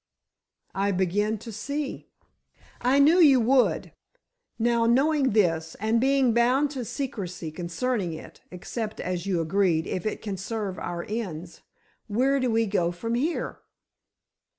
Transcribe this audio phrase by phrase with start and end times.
[0.73, 2.07] "I begin to see."
[2.81, 3.91] "I knew you would.
[4.57, 10.07] Now, knowing this, and being bound to secrecy concerning it, except, as you agreed, if
[10.07, 11.61] it can serve our ends,
[12.07, 13.59] where do we go from here?"